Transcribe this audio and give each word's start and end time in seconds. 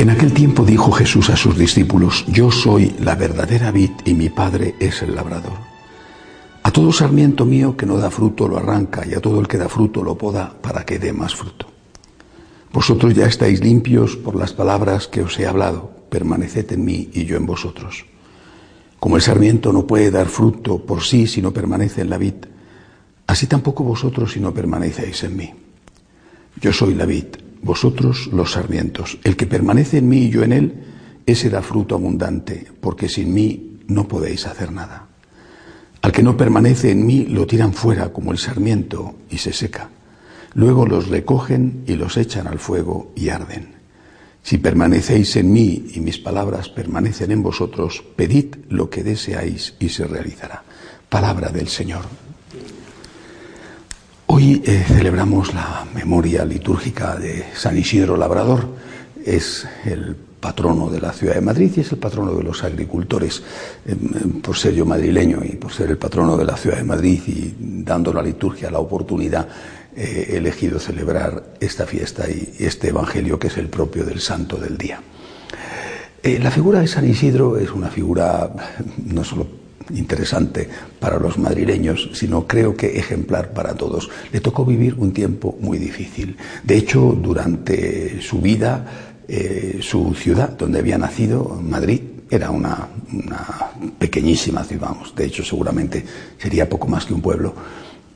En 0.00 0.08
aquel 0.08 0.32
tiempo 0.32 0.64
dijo 0.64 0.92
Jesús 0.92 1.28
a 1.28 1.36
sus 1.36 1.58
discípulos, 1.58 2.24
Yo 2.26 2.50
soy 2.50 2.94
la 3.00 3.16
verdadera 3.16 3.70
vid 3.70 3.90
y 4.06 4.14
mi 4.14 4.30
Padre 4.30 4.74
es 4.80 5.02
el 5.02 5.14
labrador. 5.14 5.58
A 6.62 6.70
todo 6.70 6.90
sarmiento 6.90 7.44
mío 7.44 7.76
que 7.76 7.84
no 7.84 7.98
da 7.98 8.10
fruto 8.10 8.48
lo 8.48 8.56
arranca 8.56 9.06
y 9.06 9.12
a 9.12 9.20
todo 9.20 9.38
el 9.40 9.46
que 9.46 9.58
da 9.58 9.68
fruto 9.68 10.02
lo 10.02 10.16
poda 10.16 10.54
para 10.62 10.86
que 10.86 10.98
dé 10.98 11.12
más 11.12 11.34
fruto. 11.34 11.66
Vosotros 12.72 13.12
ya 13.12 13.26
estáis 13.26 13.60
limpios 13.60 14.16
por 14.16 14.36
las 14.36 14.54
palabras 14.54 15.06
que 15.06 15.20
os 15.20 15.38
he 15.38 15.46
hablado, 15.46 15.92
permaneced 16.08 16.72
en 16.72 16.82
mí 16.82 17.10
y 17.12 17.26
yo 17.26 17.36
en 17.36 17.44
vosotros. 17.44 18.06
Como 18.98 19.16
el 19.16 19.22
sarmiento 19.22 19.70
no 19.70 19.86
puede 19.86 20.10
dar 20.10 20.28
fruto 20.28 20.78
por 20.78 21.02
sí 21.02 21.26
si 21.26 21.42
no 21.42 21.52
permanece 21.52 22.00
en 22.00 22.08
la 22.08 22.16
vid, 22.16 22.46
así 23.26 23.46
tampoco 23.46 23.84
vosotros 23.84 24.32
si 24.32 24.40
no 24.40 24.54
permanecéis 24.54 25.24
en 25.24 25.36
mí. 25.36 25.52
Yo 26.58 26.72
soy 26.72 26.94
la 26.94 27.04
vid, 27.04 27.49
vosotros 27.62 28.28
los 28.32 28.52
sarmientos. 28.52 29.18
El 29.24 29.36
que 29.36 29.46
permanece 29.46 29.98
en 29.98 30.08
mí 30.08 30.24
y 30.24 30.30
yo 30.30 30.42
en 30.42 30.52
él, 30.52 30.74
ese 31.26 31.50
da 31.50 31.62
fruto 31.62 31.94
abundante, 31.94 32.66
porque 32.80 33.08
sin 33.08 33.32
mí 33.32 33.78
no 33.86 34.08
podéis 34.08 34.46
hacer 34.46 34.72
nada. 34.72 35.06
Al 36.02 36.12
que 36.12 36.22
no 36.22 36.36
permanece 36.36 36.90
en 36.90 37.04
mí 37.04 37.26
lo 37.26 37.46
tiran 37.46 37.74
fuera 37.74 38.12
como 38.12 38.32
el 38.32 38.38
sarmiento 38.38 39.16
y 39.28 39.38
se 39.38 39.52
seca. 39.52 39.90
Luego 40.54 40.86
los 40.86 41.08
recogen 41.08 41.84
y 41.86 41.96
los 41.96 42.16
echan 42.16 42.46
al 42.46 42.58
fuego 42.58 43.12
y 43.14 43.28
arden. 43.28 43.74
Si 44.42 44.58
permanecéis 44.58 45.36
en 45.36 45.52
mí 45.52 45.84
y 45.94 46.00
mis 46.00 46.18
palabras 46.18 46.70
permanecen 46.70 47.30
en 47.30 47.42
vosotros, 47.42 48.02
pedid 48.16 48.56
lo 48.68 48.88
que 48.88 49.04
deseáis 49.04 49.74
y 49.78 49.90
se 49.90 50.06
realizará. 50.06 50.64
Palabra 51.08 51.50
del 51.50 51.68
Señor. 51.68 52.29
Hoy 54.40 54.62
eh, 54.64 54.84
celebramos 54.88 55.52
la 55.52 55.86
memoria 55.94 56.46
litúrgica 56.46 57.14
de 57.14 57.44
San 57.54 57.76
Isidro 57.76 58.16
Labrador. 58.16 58.68
Es 59.22 59.68
el 59.84 60.16
patrono 60.16 60.88
de 60.88 60.98
la 60.98 61.12
ciudad 61.12 61.34
de 61.34 61.42
Madrid 61.42 61.70
y 61.76 61.80
es 61.80 61.92
el 61.92 61.98
patrono 61.98 62.32
de 62.32 62.42
los 62.42 62.64
agricultores. 62.64 63.42
Eh, 63.84 63.94
por 64.42 64.56
ser 64.56 64.72
yo 64.72 64.86
madrileño 64.86 65.40
y 65.44 65.56
por 65.56 65.74
ser 65.74 65.90
el 65.90 65.98
patrono 65.98 66.38
de 66.38 66.46
la 66.46 66.56
ciudad 66.56 66.78
de 66.78 66.84
Madrid 66.84 67.20
y 67.26 67.54
dando 67.84 68.14
la 68.14 68.22
liturgia 68.22 68.70
la 68.70 68.78
oportunidad, 68.78 69.46
eh, 69.94 70.28
he 70.30 70.36
elegido 70.38 70.80
celebrar 70.80 71.56
esta 71.60 71.84
fiesta 71.84 72.24
y 72.30 72.54
este 72.60 72.88
evangelio 72.88 73.38
que 73.38 73.48
es 73.48 73.58
el 73.58 73.68
propio 73.68 74.06
del 74.06 74.20
santo 74.20 74.56
del 74.56 74.78
día. 74.78 75.02
La 76.22 76.50
figura 76.50 76.80
de 76.80 76.86
San 76.86 77.06
Isidro 77.06 77.58
es 77.58 77.70
una 77.70 77.88
figura 77.88 78.50
no 79.04 79.22
solo 79.22 79.59
interesante 79.94 80.68
para 80.98 81.18
los 81.18 81.38
madrileños, 81.38 82.10
sino 82.12 82.46
creo 82.46 82.76
que 82.76 82.98
ejemplar 82.98 83.52
para 83.52 83.74
todos. 83.74 84.10
Le 84.32 84.40
tocó 84.40 84.64
vivir 84.64 84.94
un 84.94 85.12
tiempo 85.12 85.56
muy 85.60 85.78
difícil. 85.78 86.36
De 86.62 86.76
hecho, 86.76 87.16
durante 87.20 88.20
su 88.20 88.40
vida, 88.40 88.86
eh, 89.28 89.78
su 89.80 90.14
ciudad, 90.14 90.50
donde 90.50 90.78
había 90.78 90.98
nacido, 90.98 91.60
Madrid, 91.62 92.00
era 92.30 92.50
una, 92.50 92.88
una 93.12 93.46
pequeñísima 93.98 94.64
ciudad, 94.64 94.88
vamos. 94.90 95.14
De 95.14 95.26
hecho, 95.26 95.44
seguramente 95.44 96.04
sería 96.38 96.68
poco 96.68 96.86
más 96.86 97.04
que 97.04 97.14
un 97.14 97.20
pueblo. 97.20 97.54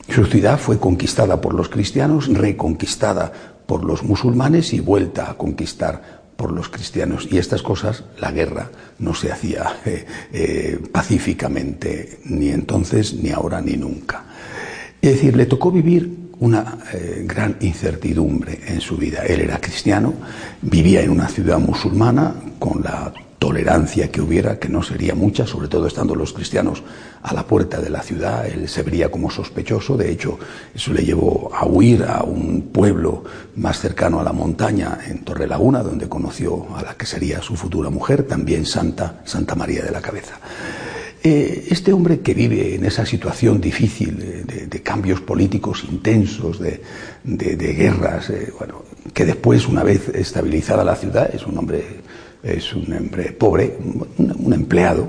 Su 0.08 0.24
ciudad 0.26 0.58
fue 0.58 0.78
conquistada 0.78 1.40
por 1.40 1.54
los 1.54 1.68
cristianos, 1.68 2.28
reconquistada 2.28 3.32
por 3.66 3.84
los 3.84 4.02
musulmanes 4.02 4.72
y 4.72 4.80
vuelta 4.80 5.30
a 5.30 5.34
conquistar 5.34 6.23
por 6.36 6.52
los 6.52 6.68
cristianos. 6.68 7.28
Y 7.30 7.38
estas 7.38 7.62
cosas, 7.62 8.04
la 8.18 8.30
guerra 8.30 8.70
no 8.98 9.14
se 9.14 9.32
hacía 9.32 9.80
eh, 9.84 10.04
eh, 10.32 10.78
pacíficamente, 10.92 12.20
ni 12.24 12.48
entonces, 12.48 13.14
ni 13.14 13.30
ahora, 13.30 13.60
ni 13.60 13.76
nunca. 13.76 14.24
Es 15.00 15.14
decir, 15.14 15.36
le 15.36 15.46
tocó 15.46 15.70
vivir 15.70 16.24
una 16.40 16.78
eh, 16.92 17.24
gran 17.26 17.56
incertidumbre 17.60 18.60
en 18.66 18.80
su 18.80 18.96
vida. 18.96 19.22
Él 19.24 19.40
era 19.40 19.60
cristiano, 19.60 20.14
vivía 20.62 21.02
en 21.02 21.10
una 21.10 21.28
ciudad 21.28 21.58
musulmana 21.58 22.34
con 22.58 22.82
la 22.82 23.12
tolerancia 23.44 24.10
que 24.10 24.22
hubiera, 24.22 24.58
que 24.58 24.70
no 24.70 24.82
sería 24.82 25.14
mucha, 25.14 25.46
sobre 25.46 25.68
todo 25.68 25.86
estando 25.86 26.14
los 26.14 26.32
cristianos 26.32 26.82
a 27.22 27.34
la 27.34 27.46
puerta 27.46 27.78
de 27.78 27.90
la 27.90 28.00
ciudad, 28.00 28.46
él 28.46 28.70
se 28.70 28.82
vería 28.82 29.10
como 29.10 29.30
sospechoso, 29.30 29.98
de 29.98 30.10
hecho 30.10 30.38
eso 30.74 30.94
le 30.94 31.04
llevó 31.04 31.50
a 31.54 31.66
huir 31.66 32.04
a 32.04 32.22
un 32.22 32.70
pueblo 32.72 33.22
más 33.56 33.80
cercano 33.80 34.18
a 34.18 34.24
la 34.24 34.32
montaña, 34.32 34.98
en 35.06 35.26
Torrelaguna, 35.26 35.82
donde 35.82 36.08
conoció 36.08 36.74
a 36.74 36.82
la 36.82 36.94
que 36.94 37.04
sería 37.04 37.42
su 37.42 37.54
futura 37.54 37.90
mujer, 37.90 38.22
también 38.22 38.64
Santa, 38.64 39.20
Santa 39.26 39.54
María 39.54 39.82
de 39.82 39.90
la 39.90 40.00
Cabeza. 40.00 40.36
Eh, 41.22 41.66
este 41.68 41.92
hombre 41.92 42.20
que 42.20 42.32
vive 42.32 42.76
en 42.76 42.86
esa 42.86 43.04
situación 43.04 43.60
difícil 43.60 44.44
de, 44.46 44.66
de, 44.66 44.82
cambios 44.82 45.20
políticos 45.20 45.84
intensos, 45.84 46.58
de, 46.60 46.80
guerras, 47.24 48.30
eh, 48.30 48.54
que 49.12 49.26
después, 49.26 49.68
una 49.68 49.82
vez 49.82 50.08
estabilizada 50.08 50.82
la 50.82 50.96
ciudad, 50.96 51.28
es 51.34 51.46
un 51.46 51.58
hombre 51.58 51.84
es 52.44 52.74
un 52.74 52.92
hombre 52.92 53.32
pobre, 53.32 53.76
un, 54.18 54.52
empleado, 54.52 55.08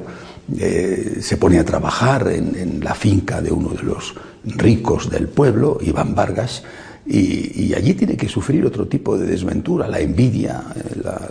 eh, 0.57 1.17
se 1.21 1.37
pone 1.37 1.59
a 1.59 1.65
trabajar 1.65 2.27
en, 2.29 2.79
la 2.83 2.95
finca 2.95 3.41
de 3.41 3.51
uno 3.51 3.69
de 3.69 3.83
los 3.83 4.15
ricos 4.45 5.09
del 5.09 5.27
pueblo, 5.27 5.79
Iván 5.81 6.15
Vargas, 6.15 6.63
y, 7.07 7.73
allí 7.75 7.93
tiene 7.93 8.17
que 8.17 8.27
sufrir 8.27 8.65
otro 8.65 8.87
tipo 8.87 9.15
de 9.17 9.27
desventura, 9.27 9.87
la 9.87 9.99
envidia, 9.99 10.63
la, 11.03 11.21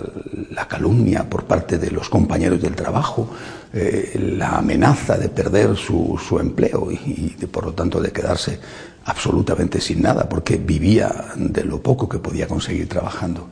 la 0.51 0.69
calumnia 0.69 1.29
por 1.29 1.45
parte 1.45 1.79
de 1.79 1.91
los 1.91 2.09
compañeros 2.09 2.61
del 2.63 2.77
trabajo, 2.77 3.29
eh, 3.73 4.37
la 4.37 4.59
amenaza 4.59 5.17
de 5.17 5.29
perder 5.31 5.75
su, 5.75 6.21
su 6.23 6.39
empleo 6.39 6.93
y, 6.93 6.95
y 6.95 7.37
de, 7.41 7.49
por 7.49 7.65
lo 7.65 7.73
tanto 7.73 8.01
de 8.01 8.13
quedarse 8.13 8.61
absolutamente 9.07 9.81
sin 9.81 10.03
nada, 10.03 10.29
porque 10.29 10.59
vivía 10.59 11.33
de 11.35 11.65
lo 11.65 11.83
poco 11.83 12.09
que 12.09 12.19
podía 12.19 12.47
conseguir 12.47 12.89
trabajando 12.89 13.49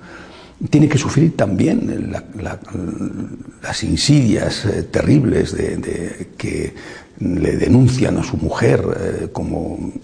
tiene 0.71 0.89
que 0.89 0.99
sufrir 0.99 1.37
también 1.37 2.11
la, 2.11 2.25
la, 2.41 2.59
las 3.63 3.83
insidias 3.83 4.65
eh, 4.65 4.85
terribles 4.85 5.57
de, 5.57 6.29
que 6.37 6.75
le 7.19 7.57
denuncian 7.57 8.19
a 8.19 8.23
su 8.23 8.37
mujer 8.37 8.85
eh, 8.99 9.29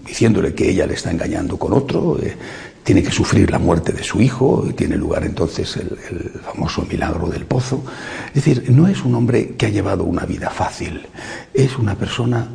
diciéndole 0.05 0.53
que 0.53 0.69
ella 0.69 0.85
le 0.85 0.93
está 0.93 1.11
engañando 1.11 1.57
con 1.57 1.73
otro. 1.73 2.19
Eh, 2.21 2.35
tiene 2.83 3.03
que 3.03 3.11
sufrir 3.11 3.51
la 3.51 3.59
muerte 3.59 3.91
de 3.91 4.03
su 4.03 4.19
hijo, 4.19 4.67
tiene 4.75 4.95
lugar 4.95 5.23
entonces 5.23 5.77
el, 5.77 5.95
el, 6.09 6.31
famoso 6.39 6.85
milagro 6.89 7.27
del 7.27 7.45
pozo. 7.45 7.83
Es 8.29 8.45
decir, 8.45 8.71
no 8.71 8.87
es 8.87 9.03
un 9.03 9.13
hombre 9.15 9.49
que 9.55 9.67
ha 9.67 9.69
llevado 9.69 10.05
una 10.05 10.25
vida 10.25 10.49
fácil, 10.49 11.05
es 11.53 11.77
una 11.77 11.95
persona 11.95 12.47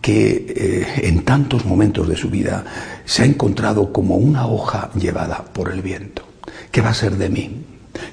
que 0.00 0.86
en 1.02 1.24
tantos 1.24 1.64
momentos 1.64 2.08
de 2.08 2.16
su 2.16 2.28
vida 2.30 2.64
se 3.04 3.22
ha 3.22 3.26
encontrado 3.26 3.92
como 3.92 4.16
una 4.16 4.46
hoja 4.46 4.90
llevada 4.94 5.44
por 5.52 5.70
el 5.70 5.82
viento. 5.82 6.31
¿Qué 6.72 6.80
va 6.80 6.90
a 6.90 6.94
ser 6.94 7.16
de 7.16 7.28
mí? 7.28 7.64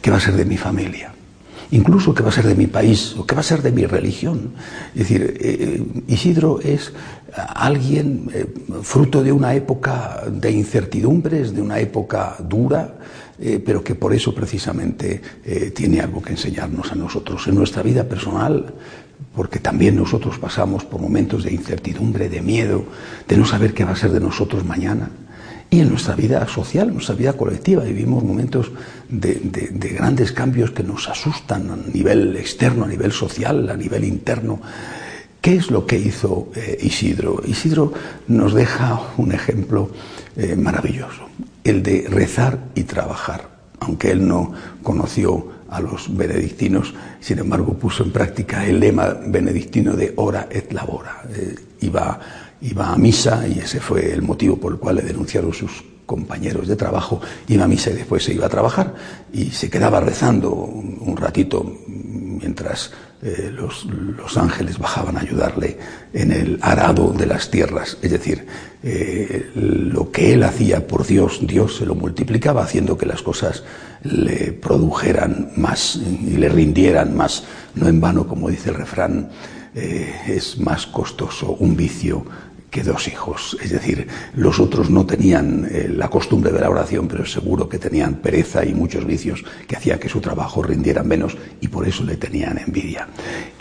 ¿Qué 0.01 0.11
va 0.11 0.17
a 0.17 0.19
ser 0.19 0.35
de 0.35 0.45
mi 0.45 0.57
familia? 0.57 1.13
Incluso 1.71 2.13
qué 2.13 2.21
va 2.21 2.29
a 2.29 2.31
ser 2.31 2.45
de 2.45 2.55
mi 2.55 2.67
país 2.67 3.15
o 3.17 3.25
qué 3.25 3.33
va 3.33 3.41
a 3.41 3.43
ser 3.43 3.61
de 3.61 3.71
mi 3.71 3.85
religión. 3.85 4.53
Es 4.93 5.09
decir, 5.09 5.37
eh, 5.39 5.83
Isidro 6.07 6.59
es 6.59 6.91
alguien 7.35 8.29
eh, 8.33 8.45
fruto 8.81 9.23
de 9.23 9.31
una 9.31 9.53
época 9.53 10.23
de 10.29 10.51
incertidumbres, 10.51 11.53
de 11.53 11.61
una 11.61 11.79
época 11.79 12.35
dura, 12.39 12.95
eh, 13.39 13.61
pero 13.65 13.83
que 13.83 13.95
por 13.95 14.13
eso 14.13 14.33
precisamente 14.33 15.21
eh, 15.45 15.71
tiene 15.71 16.01
algo 16.01 16.21
que 16.21 16.31
enseñarnos 16.31 16.91
a 16.91 16.95
nosotros 16.95 17.47
en 17.47 17.55
nuestra 17.55 17.83
vida 17.83 18.03
personal, 18.03 18.73
porque 19.35 19.59
también 19.59 19.95
nosotros 19.95 20.37
pasamos 20.39 20.83
por 20.83 20.99
momentos 20.99 21.43
de 21.43 21.53
incertidumbre, 21.53 22.29
de 22.29 22.41
miedo, 22.41 22.83
de 23.27 23.37
no 23.37 23.45
saber 23.45 23.73
qué 23.73 23.85
va 23.85 23.91
a 23.91 23.95
ser 23.95 24.11
de 24.11 24.19
nosotros 24.19 24.65
mañana. 24.65 25.09
Y 25.71 25.81
en 25.81 25.89
nuestra 25.89 26.15
vida 26.15 26.47
social, 26.47 26.87
en 26.87 26.95
nuestra 26.95 27.15
vida 27.15 27.33
colectiva, 27.33 27.83
vivimos 27.83 28.23
momentos 28.23 28.71
de, 29.07 29.35
de, 29.35 29.69
de, 29.71 29.89
grandes 29.89 30.31
cambios 30.31 30.71
que 30.71 30.83
nos 30.83 31.07
asustan 31.07 31.69
a 31.69 31.75
nivel 31.75 32.35
externo, 32.37 32.85
a 32.85 32.87
nivel 32.87 33.11
social, 33.11 33.69
a 33.69 33.77
nivel 33.77 34.03
interno. 34.03 34.59
¿Qué 35.41 35.55
es 35.55 35.71
lo 35.71 35.85
que 35.85 35.97
hizo 35.97 36.51
eh, 36.55 36.77
Isidro? 36.81 37.41
Isidro 37.45 37.93
nos 38.27 38.53
deja 38.53 38.99
un 39.17 39.31
ejemplo 39.31 39.91
eh, 40.35 40.55
maravilloso, 40.55 41.29
el 41.63 41.81
de 41.81 42.07
rezar 42.09 42.59
y 42.75 42.83
trabajar. 42.83 43.47
Aunque 43.79 44.11
él 44.11 44.27
no 44.27 44.51
conoció 44.83 45.59
a 45.69 45.79
los 45.79 46.15
benedictinos, 46.15 46.93
sin 47.21 47.39
embargo 47.39 47.73
puso 47.73 48.03
en 48.03 48.11
práctica 48.11 48.65
el 48.65 48.79
lema 48.79 49.15
benedictino 49.27 49.93
de 49.93 50.13
ora 50.17 50.47
et 50.49 50.73
labora. 50.73 51.23
Eh, 51.33 51.55
iba, 51.81 52.19
iba 52.61 52.91
a 52.91 52.97
misa 52.97 53.47
y 53.47 53.59
ese 53.59 53.79
fue 53.79 54.13
el 54.13 54.21
motivo 54.21 54.57
por 54.57 54.73
el 54.73 54.79
cual 54.79 54.97
le 54.97 55.01
denunciaron 55.01 55.53
sus 55.53 55.83
compañeros 56.05 56.67
de 56.67 56.75
trabajo, 56.75 57.21
iba 57.47 57.65
a 57.65 57.67
misa 57.67 57.91
y 57.91 57.93
después 57.93 58.23
se 58.23 58.33
iba 58.33 58.47
a 58.47 58.49
trabajar 58.49 58.95
y 59.31 59.51
se 59.51 59.69
quedaba 59.69 59.99
rezando 59.99 60.51
un 60.51 61.15
ratito 61.15 61.63
mientras 61.87 62.91
eh, 63.21 63.51
los, 63.53 63.85
ángeles 64.37 64.79
bajaban 64.79 65.17
a 65.17 65.21
ayudarle 65.21 65.77
en 66.13 66.31
el 66.31 66.57
arado 66.61 67.11
de 67.11 67.25
las 67.25 67.51
tierras. 67.51 67.97
Es 68.01 68.11
decir, 68.11 68.45
eh, 68.81 69.51
lo 69.55 70.09
que 70.11 70.33
él 70.33 70.43
hacía 70.43 70.87
por 70.87 71.05
Dios, 71.05 71.39
Dios 71.41 71.77
se 71.77 71.85
lo 71.85 71.95
multiplicaba, 71.95 72.63
haciendo 72.63 72.97
que 72.97 73.05
las 73.05 73.21
cosas 73.21 73.63
le 74.03 74.53
produjeran 74.53 75.51
más 75.57 75.97
y 75.97 76.37
le 76.37 76.47
rindieran 76.47 77.15
más. 77.15 77.43
No 77.75 77.89
en 77.89 77.99
vano, 77.99 78.25
como 78.25 78.49
dice 78.49 78.69
el 78.69 78.75
refrán, 78.75 79.29
eh, 79.75 80.13
es 80.27 80.59
más 80.59 80.87
costoso 80.87 81.55
un 81.59 81.75
vicio 81.75 82.25
que 82.69 82.83
dos 82.83 83.07
hijos. 83.07 83.57
Es 83.61 83.71
decir, 83.71 84.07
los 84.35 84.59
otros 84.59 84.89
no 84.89 85.05
tenían 85.05 85.67
eh, 85.69 85.89
la 85.89 86.09
costumbre 86.09 86.51
de 86.51 86.59
la 86.59 86.69
oración, 86.69 87.07
pero 87.07 87.25
seguro 87.25 87.67
que 87.67 87.79
tenían 87.79 88.15
pereza 88.15 88.63
y 88.65 88.73
muchos 88.73 89.05
vicios 89.05 89.43
que 89.67 89.75
hacían 89.75 89.99
que 89.99 90.09
su 90.09 90.21
trabajo 90.21 90.61
rindiera 90.61 91.03
menos 91.03 91.35
y 91.61 91.67
por 91.67 91.87
eso 91.87 92.03
le 92.03 92.17
tenían 92.17 92.57
envidia. 92.57 93.07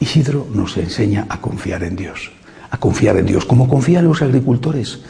Isidro 0.00 0.46
nos 0.52 0.76
enseña 0.76 1.26
a 1.28 1.40
confiar 1.40 1.82
en 1.84 1.96
Dios, 1.96 2.30
a 2.70 2.78
confiar 2.78 3.16
en 3.16 3.26
Dios, 3.26 3.44
como 3.44 3.68
confían 3.68 4.04
los 4.04 4.22
agricultores. 4.22 5.00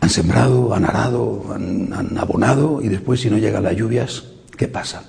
Han 0.00 0.10
sembrado, 0.10 0.74
han 0.74 0.84
arado, 0.84 1.52
han, 1.54 1.92
han 1.92 2.18
abonado 2.18 2.80
y 2.82 2.88
después 2.88 3.20
si 3.20 3.30
no 3.30 3.38
llegan 3.38 3.62
las 3.62 3.76
lluvias, 3.76 4.24
¿qué 4.56 4.66
pasa? 4.66 5.04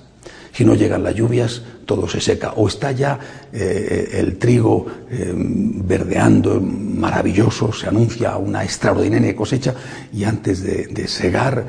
Si 0.54 0.64
no 0.64 0.76
llegan 0.76 1.02
las 1.02 1.16
lluvias, 1.16 1.64
todo 1.86 2.08
se 2.08 2.22
seca. 2.22 2.54
O 2.56 2.68
está 2.68 2.92
ya 2.92 3.20
eh, 3.52 4.10
el 4.14 4.38
trigo 4.38 4.86
eh, 5.10 5.34
verdeando, 5.36 6.62
maravilloso, 6.62 7.74
se 7.74 7.88
anuncia 7.88 8.38
una 8.38 8.64
extraordinaria 8.64 9.36
cosecha 9.36 9.74
y 10.14 10.24
antes 10.24 10.62
de, 10.62 11.08
segar 11.08 11.66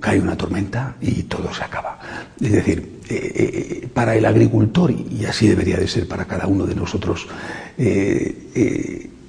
cae 0.00 0.20
una 0.20 0.36
tormenta 0.36 0.96
y 1.00 1.22
todo 1.22 1.54
se 1.54 1.62
acaba. 1.62 2.00
Es 2.40 2.50
decir, 2.50 3.00
eh, 3.08 3.88
para 3.94 4.16
el 4.16 4.24
agricultor, 4.24 4.90
y 4.90 5.24
así 5.26 5.46
debería 5.46 5.76
de 5.76 5.86
ser 5.86 6.08
para 6.08 6.24
cada 6.24 6.48
uno 6.48 6.66
de 6.66 6.74
nosotros, 6.74 7.28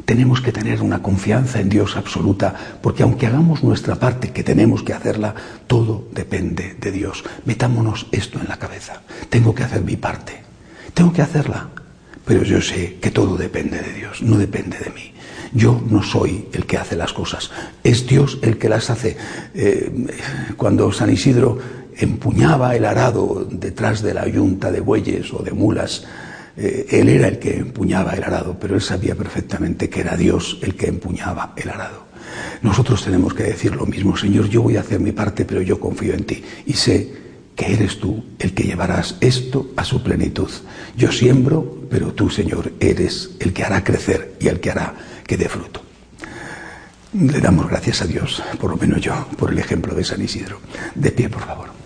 tenemos 0.05 0.41
que 0.41 0.51
tener 0.51 0.81
una 0.81 1.01
confianza 1.01 1.59
en 1.59 1.69
Dios 1.69 1.97
absoluta, 1.97 2.53
porque 2.81 3.03
aunque 3.03 3.27
hagamos 3.27 3.63
nuestra 3.63 3.95
parte, 3.95 4.31
que 4.31 4.43
tenemos 4.43 4.83
que 4.83 4.93
hacerla, 4.93 5.33
todo 5.67 6.07
depende 6.11 6.75
de 6.79 6.91
Dios. 6.91 7.23
Metámonos 7.45 8.07
esto 8.11 8.39
en 8.39 8.47
la 8.47 8.57
cabeza. 8.57 9.01
Tengo 9.29 9.53
que 9.53 9.63
hacer 9.63 9.81
mi 9.81 9.95
parte. 9.95 10.43
Tengo 10.93 11.11
que 11.11 11.21
hacerla. 11.21 11.69
Pero 12.25 12.43
yo 12.43 12.61
sé 12.61 12.97
que 13.01 13.11
todo 13.11 13.37
depende 13.37 13.79
de 13.81 13.93
Dios, 13.93 14.21
no 14.21 14.37
depende 14.37 14.79
de 14.79 14.89
mí. 14.89 15.13
Yo 15.53 15.81
no 15.89 16.01
soy 16.01 16.49
el 16.53 16.65
que 16.65 16.77
hace 16.77 16.95
las 16.95 17.13
cosas, 17.13 17.51
es 17.83 18.07
Dios 18.07 18.39
el 18.41 18.57
que 18.57 18.67
las 18.67 18.89
hace. 18.89 19.15
Eh, 19.53 20.07
cuando 20.57 20.91
San 20.91 21.11
Isidro 21.11 21.59
empuñaba 21.97 22.75
el 22.75 22.83
arado 22.83 23.47
detrás 23.49 24.01
de 24.01 24.13
la 24.13 24.27
yunta 24.27 24.71
de 24.71 24.81
bueyes 24.81 25.31
o 25.33 25.43
de 25.43 25.51
mulas, 25.51 26.03
eh, 26.57 26.87
él 26.89 27.09
era 27.09 27.27
el 27.27 27.39
que 27.39 27.57
empuñaba 27.57 28.13
el 28.13 28.23
arado, 28.23 28.57
pero 28.59 28.75
él 28.75 28.81
sabía 28.81 29.15
perfectamente 29.15 29.89
que 29.89 30.01
era 30.01 30.15
Dios 30.15 30.59
el 30.61 30.75
que 30.75 30.87
empuñaba 30.87 31.53
el 31.57 31.69
arado. 31.69 32.05
Nosotros 32.61 33.03
tenemos 33.03 33.33
que 33.33 33.43
decir 33.43 33.75
lo 33.75 33.85
mismo, 33.85 34.15
Señor, 34.17 34.49
yo 34.49 34.61
voy 34.61 34.77
a 34.77 34.81
hacer 34.81 34.99
mi 34.99 35.11
parte, 35.11 35.45
pero 35.45 35.61
yo 35.61 35.79
confío 35.79 36.13
en 36.13 36.23
ti 36.23 36.43
y 36.65 36.73
sé 36.73 37.25
que 37.55 37.73
eres 37.73 37.99
tú 37.99 38.23
el 38.39 38.53
que 38.53 38.63
llevarás 38.63 39.17
esto 39.21 39.71
a 39.75 39.83
su 39.83 40.03
plenitud. 40.03 40.49
Yo 40.97 41.11
siembro, 41.11 41.87
pero 41.89 42.13
tú, 42.13 42.29
Señor, 42.29 42.73
eres 42.79 43.31
el 43.39 43.53
que 43.53 43.63
hará 43.63 43.83
crecer 43.83 44.35
y 44.39 44.47
el 44.47 44.59
que 44.59 44.71
hará 44.71 44.93
que 45.25 45.37
dé 45.37 45.47
fruto. 45.47 45.81
Le 47.13 47.39
damos 47.39 47.69
gracias 47.69 48.01
a 48.01 48.07
Dios, 48.07 48.43
por 48.59 48.71
lo 48.71 48.77
menos 48.77 48.99
yo, 48.99 49.27
por 49.37 49.51
el 49.51 49.59
ejemplo 49.59 49.95
de 49.95 50.03
San 50.03 50.21
Isidro. 50.21 50.59
De 50.95 51.11
pie, 51.11 51.29
por 51.29 51.45
favor. 51.45 51.84